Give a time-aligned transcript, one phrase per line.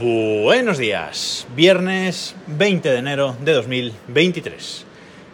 [0.00, 4.84] Buenos días, viernes 20 de enero de 2023.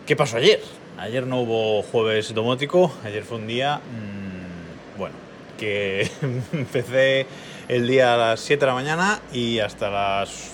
[0.07, 0.59] ¿Qué pasó ayer?
[0.97, 5.17] Ayer no hubo jueves domótico, ayer fue un día, mmm, bueno,
[5.59, 6.11] que
[6.55, 7.27] empecé
[7.69, 10.53] el día a las 7 de la mañana y hasta las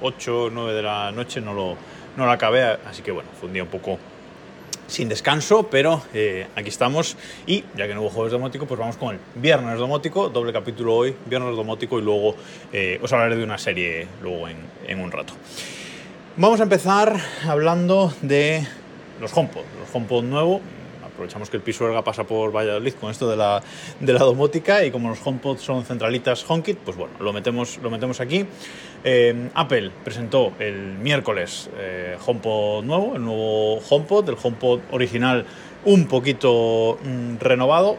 [0.00, 1.76] 8 o 9 de la noche no lo,
[2.16, 3.98] no acabé, así que bueno, fue un día un poco
[4.86, 7.16] sin descanso, pero eh, aquí estamos.
[7.46, 10.94] Y ya que no hubo jueves domótico, pues vamos con el viernes domótico, doble capítulo
[10.94, 12.34] hoy, viernes domótico y luego
[12.72, 15.32] eh, os hablaré de una serie luego en, un rato.
[16.36, 18.66] Vamos a empezar hablando de
[19.20, 20.60] los HomePod, los HomePod nuevo,
[21.22, 23.62] aprovechamos que el piso Erga pasa por Valladolid con esto de la,
[24.00, 27.90] de la domótica y como los HomePod son centralitas HomeKit, pues bueno, lo metemos, lo
[27.90, 28.44] metemos aquí.
[29.04, 35.46] Eh, Apple presentó el miércoles eh, HomePod nuevo, el nuevo HomePod, el HomePod original
[35.84, 37.98] un poquito mm, renovado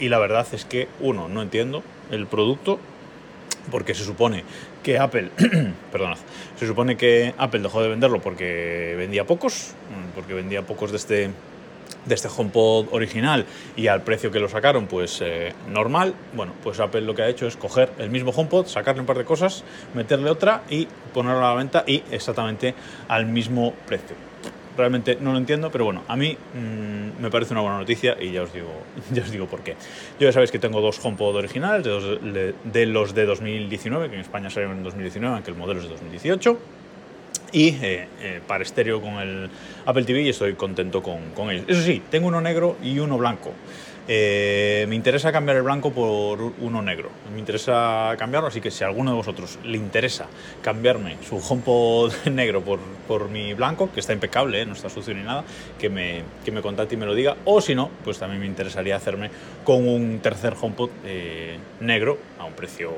[0.00, 2.80] y la verdad es que, uno, no entiendo el producto,
[3.70, 4.42] porque se supone
[4.82, 5.30] que Apple,
[5.92, 6.18] perdonad,
[6.58, 9.74] se supone que Apple dejó de venderlo porque vendía pocos,
[10.16, 11.30] porque vendía pocos de este
[12.06, 13.44] de este HomePod original
[13.76, 16.14] y al precio que lo sacaron, pues eh, normal.
[16.34, 19.18] Bueno, pues Apple lo que ha hecho es coger el mismo HomePod, sacarle un par
[19.18, 22.74] de cosas, meterle otra y ponerlo a la venta y exactamente
[23.08, 24.16] al mismo precio.
[24.76, 28.32] Realmente no lo entiendo, pero bueno, a mí mmm, me parece una buena noticia y
[28.32, 28.68] ya os digo,
[29.12, 29.74] ya os digo por qué.
[30.20, 34.50] Yo ya sabéis que tengo dos HomePod originales, de los de 2019, que en España
[34.50, 36.58] salieron en 2019, aunque el modelo es de 2018
[37.52, 39.50] y eh, eh, para estéreo con el
[39.84, 41.64] Apple TV y estoy contento con, con, ellos.
[41.68, 43.52] Eso sí, tengo uno negro y uno blanco.
[44.08, 47.10] Eh, me interesa cambiar el blanco por uno negro.
[47.32, 50.26] Me interesa cambiarlo, así que si a alguno de vosotros le interesa
[50.62, 55.22] cambiarme su HomePod negro por, por mi blanco, que está impecable, no está sucio ni
[55.22, 55.44] nada,
[55.78, 57.36] que me, que me contacte y me lo diga.
[57.44, 59.30] O si no, pues también me interesaría hacerme
[59.64, 62.92] con un tercer HomePod eh, negro a un precio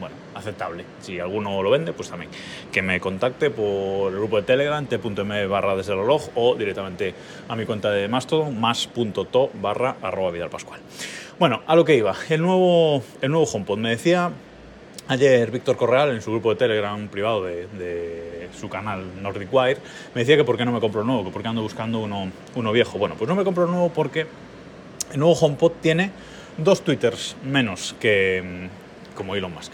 [0.00, 0.84] bueno, aceptable.
[1.00, 2.30] Si alguno lo vende, pues también
[2.72, 7.14] que me contacte por el grupo de Telegram, t.m barra desde el reloj o directamente
[7.48, 10.80] a mi cuenta de Mastodon, más.to barra arroba Vidal Pascual.
[11.38, 13.78] Bueno, a lo que iba, el nuevo, el nuevo HomePod.
[13.78, 14.30] Me decía
[15.08, 19.80] ayer Víctor Correal en su grupo de Telegram privado de, su canal Nordic Wire,
[20.14, 22.30] me decía que por qué no me compro nuevo, que por qué ando buscando uno,
[22.54, 22.98] uno viejo.
[22.98, 24.26] Bueno, pues no me compro nuevo porque
[25.12, 26.10] el nuevo HomePod tiene
[26.58, 28.68] dos twitters menos que
[29.20, 29.70] como Elon Musk.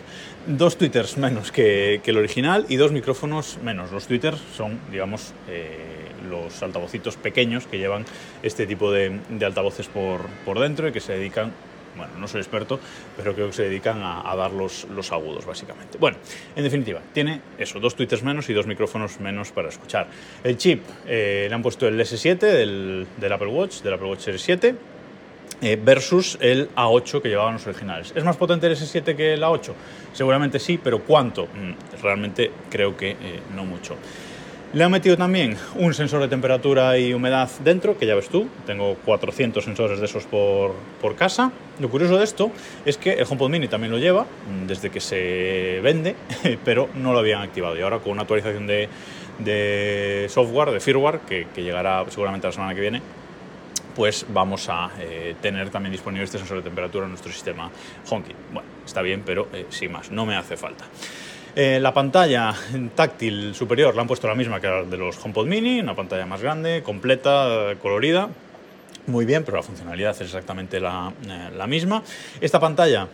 [0.48, 3.92] Dos twitters menos que, el original y dos micrófonos menos.
[3.92, 8.04] Los twitters son, digamos, eh, los altavocitos pequeños que llevan
[8.42, 11.52] este tipo de, altavoces por, dentro y que se dedican,
[11.96, 12.80] bueno, no soy experto,
[13.16, 15.96] pero creo que se dedican a, dar los, agudos, básicamente.
[15.96, 16.16] Bueno,
[16.56, 20.08] en definitiva, tiene eso, dos twitters menos y dos micrófonos menos para escuchar.
[20.42, 24.22] El chip, eh, le han puesto el S7 del, del Apple Watch, del Apple Watch
[24.22, 24.74] Series 7,
[25.62, 28.12] eh, versus el A8 que llevaban los originales.
[28.14, 29.72] ¿Es más potente el S7 que el A8?
[30.12, 31.46] Seguramente sí, pero ¿cuánto?
[31.46, 33.96] Mm, realmente creo que eh, no mucho.
[34.74, 38.48] Le han metido también un sensor de temperatura y humedad dentro, que ya ves tú,
[38.66, 41.52] tengo 400 sensores de esos por, por casa.
[41.78, 42.50] Lo curioso de esto
[42.84, 46.16] es que el HomePod Mini también lo lleva mm, desde que se vende,
[46.66, 47.78] pero no lo habían activado.
[47.78, 48.90] Y ahora con una actualización de,
[49.38, 53.00] de software, de firmware, que, que llegará seguramente la semana que viene,
[53.96, 57.70] pues vamos a eh, tener también disponible este sensor de temperatura en nuestro sistema
[58.08, 58.36] HomeKit.
[58.52, 60.84] Bueno, está bien, pero eh, sin más, no me hace falta.
[61.56, 62.54] Eh, la pantalla
[62.94, 66.26] táctil superior la han puesto la misma que la de los HomePod Mini, una pantalla
[66.26, 68.28] más grande, completa, colorida.
[69.06, 71.12] Muy bien, pero la funcionalidad es exactamente la,
[71.66, 72.02] misma.
[72.40, 73.08] Esta pantalla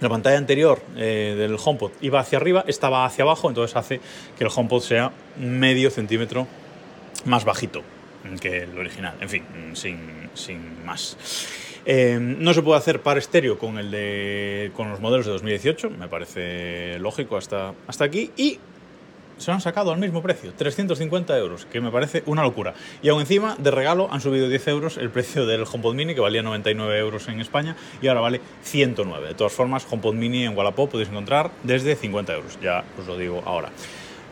[0.00, 4.00] la pantalla anterior del HomePod iba hacia arriba, estaba hacia abajo, entonces hace
[4.36, 6.48] que el HomePod sea medio centímetro
[7.24, 7.82] más bajito
[8.40, 9.14] que el original.
[9.20, 9.44] En fin,
[9.74, 9.98] sin,
[10.34, 11.16] sin más.
[11.84, 15.90] Eh, no se puede hacer par estéreo con, el de, con los modelos de 2018,
[15.90, 18.30] me parece lógico hasta, hasta aquí.
[18.36, 18.58] Y
[19.38, 22.74] se han sacado al mismo precio, 350 euros, que me parece una locura.
[23.02, 26.20] Y aún encima, de regalo, han subido 10 euros el precio del HomePod Mini, que
[26.20, 29.28] valía 99 euros en España, y ahora vale 109.
[29.28, 33.18] De todas formas, HomePod Mini en Wallapop podéis encontrar desde 50 euros, ya os lo
[33.18, 33.70] digo ahora.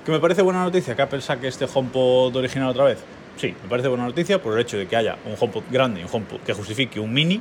[0.05, 2.99] ¿Que me parece buena noticia que Apple saque este HomePod original otra vez?
[3.37, 6.05] Sí, me parece buena noticia por el hecho de que haya un HomePod grande y
[6.05, 7.41] un HomePod que justifique un mini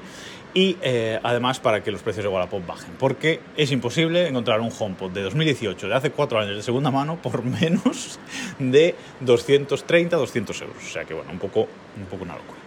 [0.53, 4.71] y eh, además para que los precios de Wallapop bajen, porque es imposible encontrar un
[4.77, 8.19] HomePod de 2018, de hace cuatro años de segunda mano, por menos
[8.57, 10.77] de 230, 200 euros.
[10.83, 12.59] O sea que bueno, un poco, un poco una locura.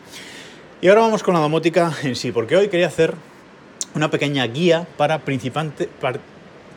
[0.80, 3.14] Y ahora vamos con la domótica en sí, porque hoy quería hacer
[3.94, 5.88] una pequeña guía para principiantes,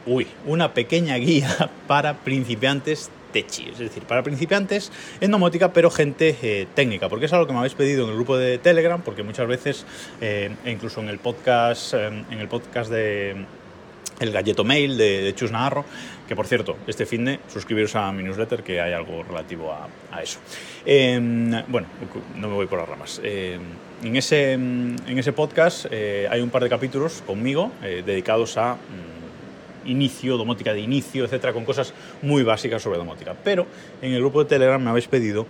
[0.05, 3.09] uy, una pequeña guía para principiantes
[3.39, 7.59] es decir, para principiantes en domótica, pero gente eh, técnica, porque es algo que me
[7.59, 9.85] habéis pedido en el grupo de Telegram, porque muchas veces,
[10.21, 13.35] eh, e incluso en el podcast, eh, en el podcast de
[14.21, 15.83] el galleto mail de, Chus Navarro,
[16.25, 20.21] que por cierto, este fin de suscribiros a mi newsletter que hay algo relativo a,
[20.21, 20.39] eso.
[20.85, 21.87] Em, bueno,
[22.37, 23.19] no me voy por las ramas.
[23.21, 23.59] Em,
[24.01, 29.14] en, ese, en ese podcast eh, hay un par de capítulos conmigo dedicados a mm,
[29.85, 33.35] inicio, domótica de inicio, etcétera, con cosas muy básicas sobre domótica.
[33.43, 33.65] Pero
[34.01, 35.47] en el grupo de Telegram me habéis pedido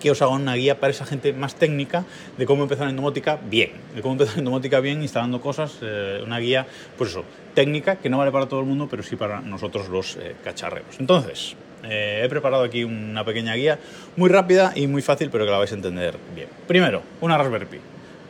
[0.00, 2.04] que os haga una guía para esa gente más técnica
[2.36, 6.20] de cómo empezar en domótica bien, de cómo empezar en domótica bien instalando cosas, eh,
[6.24, 6.66] una guía,
[6.98, 7.24] pues eso,
[7.54, 11.00] técnica que no vale para todo el mundo, pero sí para nosotros los eh, cacharreros.
[11.00, 13.78] Entonces, eh, he preparado aquí una pequeña guía
[14.16, 16.48] muy rápida y muy fácil, pero que la vais a entender bien.
[16.66, 17.78] Primero, una Raspberry Pi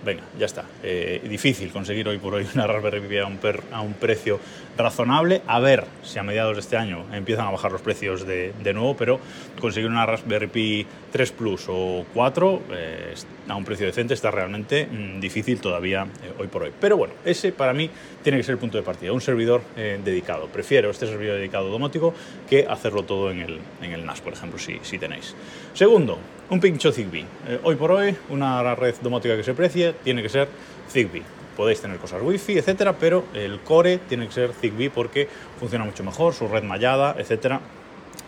[0.06, 0.64] venga, ya está.
[0.82, 3.38] Eh, difícil conseguir hoy por hoy una Raspberry Pi a un,
[3.73, 4.38] a un, precio
[4.76, 5.43] razonable.
[5.46, 8.75] A ver si a mediados de este año empiezan a bajar los precios de, de
[8.75, 9.20] nuevo, pero
[9.61, 13.14] conseguir una Raspberry Pi 3 Plus o 4 eh,
[13.49, 16.73] a un precio decente está realmente mm, difícil todavía eh, hoy por hoy.
[16.81, 17.90] Pero bueno, ese para mí
[18.23, 20.46] tiene que ser el punto de partida, un servidor dedicado.
[20.46, 22.12] Prefiero este servidor dedicado domótico
[22.49, 25.34] que hacerlo todo en el, en el NAS, por ejemplo, si, si tenéis.
[25.75, 26.19] Segundo,
[26.50, 27.26] un pincho Zigbee.
[27.49, 30.49] Eh, hoy por hoy, una red domótica que se precie tiene que ser
[30.90, 31.36] Zigbee.
[31.56, 36.05] Podéis tener cosas wifi, etcétera, pero el core tiene que ser Zigbee porque funciona mucho
[36.05, 37.61] mejor, su red mallada, etcétera.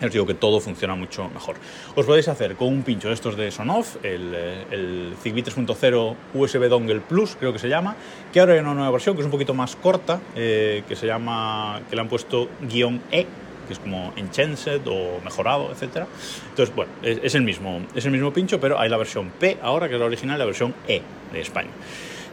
[0.01, 1.57] Os digo que todo funciona mucho mejor.
[1.95, 6.15] Os podéis hacer con un pincho de estos de Sonoff, el, eh, el Zigbee 3.0
[6.33, 7.97] USB Dongle Plus, creo que se llama,
[8.31, 11.05] que ahora hay una nueva versión que es un poquito más corta, eh, que se
[11.05, 13.25] llama, que le han puesto guion E,
[13.67, 16.05] que es como enhanced o mejorado, etc.
[16.49, 19.89] Entonces, bueno, es, el mismo, es el mismo pincho, pero hay la versión P ahora,
[19.89, 21.01] que es la original, y la versión E
[21.33, 21.69] de España.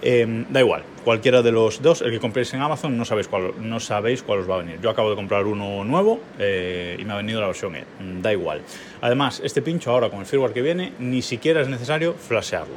[0.03, 3.53] Em, da igual, cualquiera de los dos, el que compréis en Amazon, no sabéis cuál,
[3.61, 4.79] no sabéis cuál os va a venir.
[4.81, 7.85] Yo acabo de comprar uno nuevo eh, y me ha venido la versión E,
[8.21, 8.61] da igual.
[9.01, 12.77] Además, este pincho ahora con el firmware que viene, ni siquiera es necesario flashearlo.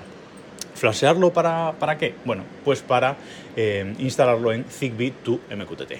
[0.75, 2.15] ¿Flashearlo para, para qué?
[2.23, 3.17] Bueno, pues para
[3.55, 5.93] eh, instalarlo en Zigbee to MQTT.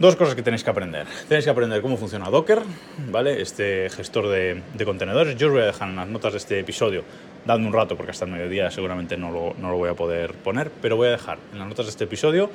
[0.00, 1.06] Dos cosas que tenéis que aprender.
[1.28, 2.62] Tenéis que aprender cómo funciona Docker,
[3.10, 3.42] ¿vale?
[3.42, 5.36] Este gestor de, contenedores.
[5.36, 7.04] Yo os voy a dejar en las notas de este episodio,
[7.44, 10.34] dando un rato porque hasta el mediodía seguramente no lo, no lo voy a poder
[10.34, 12.50] poner, pero voy a dejar en las notas de este episodio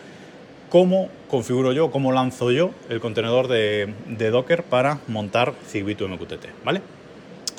[0.70, 3.94] cómo configuro yo, cómo lanzo yo el contenedor de,
[4.32, 6.82] Docker para montar Zigbee to MQTT, ¿vale?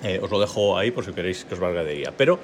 [0.03, 2.13] Eh, os lo dejo ahí por si queréis que os valga de guía.
[2.17, 2.39] Pero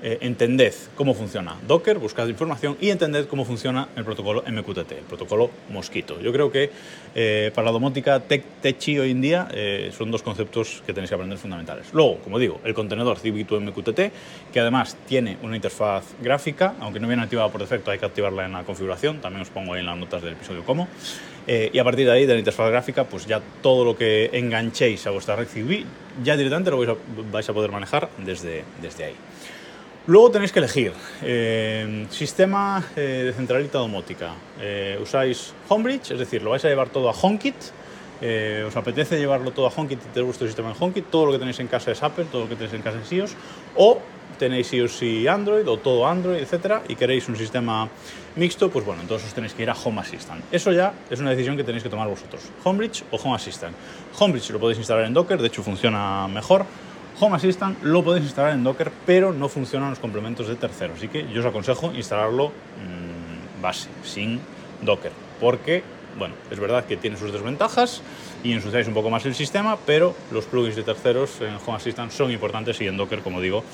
[0.00, 5.04] eh, entended cómo funciona Docker, buscad información y entended cómo funciona el protocolo MQTT, el
[5.08, 6.20] protocolo Mosquito.
[6.20, 6.70] Yo creo que
[7.16, 11.10] eh, para la domótica tech, techi hoy en día eh, son dos conceptos que tenéis
[11.10, 11.88] que aprender fundamentales.
[11.92, 17.08] Luego, como digo, el contenedor Civic2 MQTT, que además tiene una interfaz gráfica, aunque no
[17.08, 19.86] viene activada por defecto, hay que activarla en la configuración, también os pongo ahí en
[19.86, 20.86] las notas del episodio cómo.
[21.48, 25.06] y a partir de ahí, de la interfaz gráfica, pues ya todo lo que enganchéis
[25.06, 25.84] a vuestra red Zigbee,
[26.22, 26.96] ya directamente lo vais a,
[27.32, 29.14] vais a poder manejar desde, desde ahí.
[30.08, 34.32] Luego tenéis que elegir eh, sistema eh, de centralita domótica.
[34.58, 37.54] Eh, usáis Homebridge, es decir, lo vais a llevar todo a HomeKit.
[38.66, 41.10] os apetece llevarlo todo a HomeKit y tener vuestro sistema en HomeKit.
[41.10, 43.12] Todo lo que tenéis en casa es Apple, todo lo que tenéis en casa es
[43.12, 43.36] iOS.
[43.76, 44.00] O
[44.38, 47.86] tenéis iOS y Android, o todo Android, etcétera, y queréis un sistema
[48.36, 50.42] mixto, pues bueno, entonces os tenéis que ir a Home Assistant.
[50.50, 52.40] Eso ya es una decisión que tenéis que tomar vosotros.
[52.64, 53.76] Homebridge o Home Assistant.
[54.18, 56.64] Homebridge lo podéis instalar en Docker, de hecho funciona mejor.
[57.20, 60.98] Home Assistant lo podéis instalar en Docker, pero no funcionan los complementos de terceros.
[60.98, 64.40] Así que yo os aconsejo instalarlo mmm, base, sin
[64.82, 65.10] Docker,
[65.40, 65.82] porque
[66.18, 68.02] bueno, es verdad que tiene sus desventajas
[68.42, 72.12] y ensuciáis un poco más el sistema, pero los plugins de terceros en Home Assistant
[72.12, 73.64] son importantes y en Docker, como digo,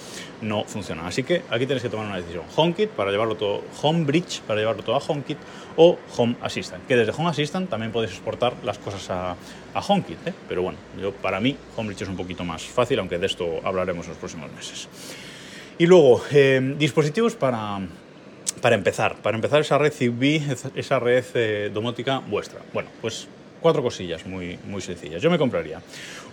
[0.41, 1.07] no funcionan.
[1.07, 2.45] Así que aquí tenéis que tomar una decisión.
[2.55, 5.39] HomeKit para llevarlo todo, HomeBridge para llevarlo todo a HomeKit
[5.77, 9.37] o Home Assistant, que desde Home Assistant también podéis exportar las cosas a,
[9.75, 10.35] HomeKit, ¿eh?
[10.49, 14.07] pero bueno, yo, para mí HomeBridge es un poquito más fácil, aunque de esto hablaremos
[14.07, 14.89] en los próximos meses.
[15.77, 17.81] Y luego, eh, dispositivos para,
[18.61, 20.42] para empezar, para empezar esa red Zigbee,
[20.75, 22.61] esa red eh, domótica vuestra.
[22.73, 23.28] Bueno, pues
[23.64, 25.23] cuatro cosillas muy, muy sencillas.
[25.23, 25.80] Yo me compraría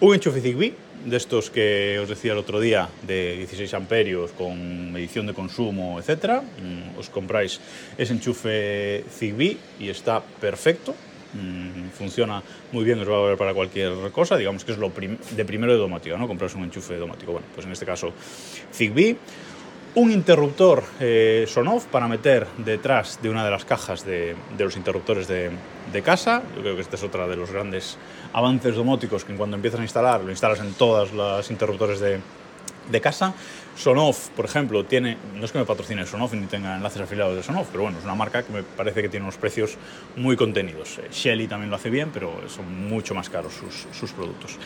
[0.01, 0.73] un enchufe Zigbee,
[1.05, 5.97] de estos que os decía el otro día, de 16 amperios, con medición de consumo,
[5.99, 6.41] etc.
[6.41, 7.61] Mm, os compráis
[7.97, 10.93] ese enchufe Zigbee y está perfecto.
[11.33, 14.91] Mm, funciona muy bien, os va a valer para cualquier cosa, digamos que es lo
[14.91, 16.27] de primero de domótica, ¿no?
[16.27, 17.31] Compraros un enchufe domótico.
[17.31, 18.11] Bueno, pues en este caso
[18.73, 19.15] Zigbee
[19.95, 25.27] un interruptor eh, Sonoff para meter detrás de una de las cajas de, los interruptores
[25.27, 25.51] de,
[26.03, 26.41] casa.
[26.55, 27.97] Yo creo que este es otro de los grandes
[28.31, 32.19] avances domóticos que cuando empiezas a instalar, lo instalas en todas las interruptores de,
[32.89, 33.33] de casa.
[33.75, 37.43] Sonoff, por ejemplo, tiene, no es que me patrocine Sonoff ni tenga enlaces afiliados de
[37.43, 39.77] Sonoff, pero bueno, es una marca que me parece que tiene unos precios
[40.17, 40.99] muy contenidos.
[40.99, 44.57] Eh, Shelly también lo hace bien, pero son mucho más caros sus, productos.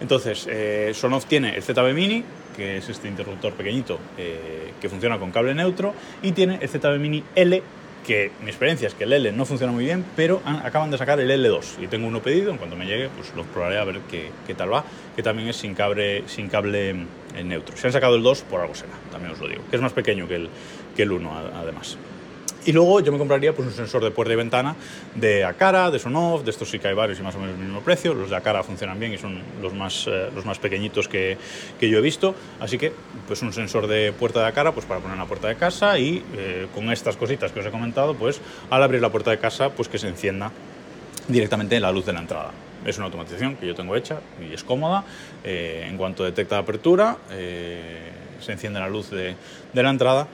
[0.00, 2.24] Entonces, eh, Sonoff tiene el ZB Mini,
[2.56, 6.98] que es este interruptor pequeñito eh, que funciona con cable neutro, y tiene el ZB
[6.98, 7.62] Mini L,
[8.06, 11.20] que mi experiencia es que el L no funciona muy bien, pero acaban de sacar
[11.20, 14.00] el L2 y tengo uno pedido, en cuanto me llegue pues lo probaré a ver
[14.10, 16.94] qué, qué tal va, que también es sin cable, sin cable
[17.44, 17.76] neutro.
[17.76, 19.92] Si han sacado el 2, por algo será, también os lo digo, que es más
[19.92, 20.48] pequeño que el,
[20.96, 21.96] que el 1 además.
[22.64, 24.76] Y luego yo me compraría pues, un sensor de puerta y ventana
[25.16, 27.64] de Acara, de Sonoff, de estos sí que hay varios y más o menos el
[27.64, 28.14] mismo precio.
[28.14, 31.36] Los de Acara funcionan bien y son los más, eh, los más pequeñitos que,
[31.80, 32.36] que, yo he visto.
[32.60, 32.92] Así que
[33.26, 35.98] pues un sensor de puerta de Acara pues, para poner en la puerta de casa
[35.98, 38.40] y eh, con estas cositas que os he comentado, pues
[38.70, 40.52] al abrir la puerta de casa pues que se encienda
[41.26, 42.52] directamente en la luz de la entrada.
[42.86, 45.04] Es una automatización que yo tengo hecha y es cómoda.
[45.42, 49.34] Eh, en cuanto detecta apertura, se enciende la luz de,
[49.72, 50.28] de la entrada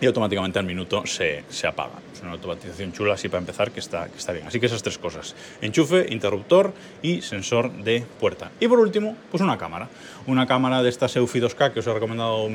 [0.00, 1.94] y automáticamente al minuto se, se, apaga.
[2.12, 4.46] Es una automatización chula así para empezar que está, que está bien.
[4.46, 8.50] Así que esas tres cosas, enchufe, interruptor y sensor de puerta.
[8.60, 9.88] Y por último, pues una cámara.
[10.26, 12.48] Una cámara de esta Eufy 2K que os he recomendado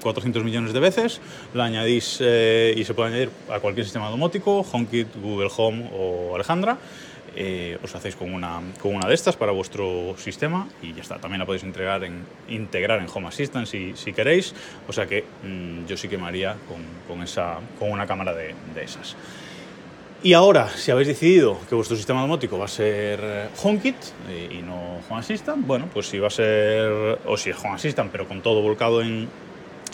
[0.00, 1.20] 400 millones de veces,
[1.54, 6.34] la añadís eh, y se puede añadir a cualquier sistema domótico, HomeKit, Google Home o
[6.34, 6.78] Alejandra.
[7.40, 11.18] Eh, os hacéis con una, con una de estas para vuestro sistema y ya está.
[11.18, 14.52] También la podéis entregar en, integrar en Home Assistant si, si queréis.
[14.88, 18.34] O sea que mmm, yo sí que me haría con, con, esa, con una cámara
[18.34, 19.14] de, de esas.
[20.20, 23.94] Y ahora, si habéis decidido que vuestro sistema domótico va a ser HomeKit
[24.28, 27.74] eh, y no Home Assistant, bueno, pues si va a ser, o si es Home
[27.74, 29.28] Assistant, pero con todo volcado en,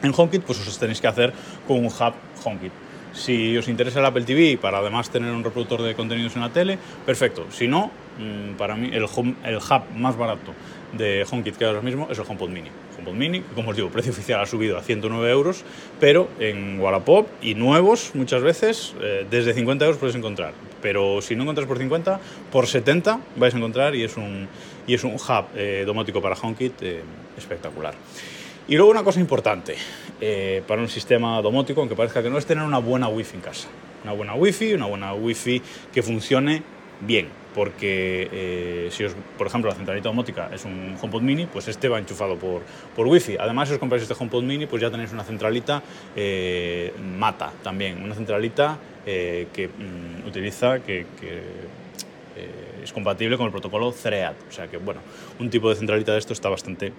[0.02, 1.34] en HomeKit, pues os tenéis que hacer
[1.68, 2.72] con un hub HomeKit.
[3.14, 6.50] Si os interesa el Apple TV para además tener un reproductor de contenidos en la
[6.50, 7.46] tele, perfecto.
[7.50, 10.52] Si no, mm, para mí el, home, el hub más barato
[10.92, 12.70] de HomeKit que ahora mismo es el HomePod Mini.
[12.98, 15.64] HomePod Mini, como os digo, precio oficial ha subido a 109 euros,
[16.00, 20.52] pero en Wallapop y nuevos muchas veces eh, desde 50 euros puedes encontrar.
[20.82, 24.48] Pero si no encuentras por 50, por 70 vais a encontrar y es un,
[24.88, 25.86] y es un hub eh,
[26.20, 27.02] para HomeKit eh,
[27.38, 27.94] espectacular.
[28.66, 29.76] Y luego una cosa importante
[30.22, 33.42] eh, para un sistema domótico, aunque parezca que no, es tener una buena wifi en
[33.42, 33.68] casa.
[34.04, 35.60] Una buena wifi, una buena wifi
[35.92, 36.62] que funcione
[37.00, 37.28] bien.
[37.54, 41.88] Porque eh, si os, por ejemplo, la centralita domótica es un HomePod Mini, pues este
[41.88, 42.62] va enchufado por,
[42.96, 43.36] por Wi-Fi.
[43.38, 45.82] Además, si os compráis este HomePod Mini, pues ya tenéis una centralita
[46.16, 51.42] eh, Mata también, una centralita que mm, utiliza, que, que
[52.82, 54.34] es compatible con el protocolo Thread.
[54.48, 55.00] O sea que, bueno,
[55.38, 56.92] un tipo de centralita de esto está bastante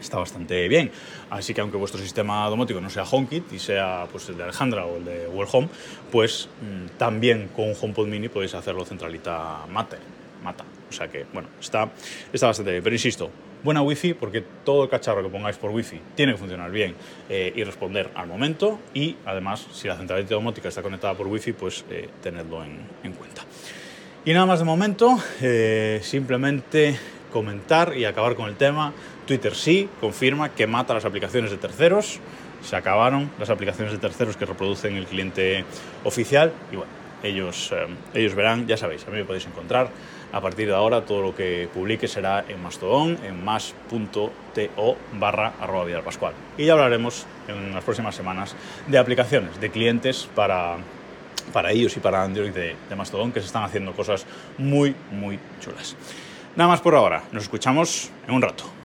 [0.00, 0.90] está bastante bien.
[1.30, 4.86] Así que aunque vuestro sistema domótico no sea HomeKit y sea pues, el de Alejandra
[4.86, 5.68] o el de Google Home,
[6.10, 9.96] pues mmm, también con HomePod Mini podéis hacerlo centralita mate,
[10.42, 10.64] mata.
[10.88, 11.90] O sea que, bueno, está,
[12.32, 12.82] está bastante bien.
[12.82, 13.30] Pero insisto,
[13.62, 16.94] buena Wi-Fi porque todo el cacharro que pongáis por Wi-Fi tiene que funcionar bien
[17.28, 21.52] eh, y responder al momento y además si la centralita domótica está conectada por Wi-Fi,
[21.52, 23.42] pues eh, tenedlo en, en, cuenta.
[24.24, 26.96] Y nada más de momento, eh, simplemente
[27.32, 28.92] comentar y acabar con el tema.
[29.26, 32.20] Twitter sí confirma que mata las aplicaciones de terceros.
[32.62, 35.64] Se acabaron las aplicaciones de terceros que reproducen el cliente
[36.04, 36.92] oficial y bueno,
[37.22, 39.88] ellos, eh, ellos verán, ya sabéis, a mí me podéis encontrar.
[40.32, 44.32] A partir de ahora todo lo que publique será en Mastodon, en más.to
[45.18, 46.34] barra arroba Vidal Pascual.
[46.58, 48.54] Y ya hablaremos en las próximas semanas
[48.86, 50.76] de aplicaciones, de clientes para,
[51.52, 54.26] para ellos y para Android de, de Mastodon que se están haciendo cosas
[54.58, 55.96] muy, muy chulas.
[56.56, 58.64] Nada más por ahora, nos escuchamos en un rato.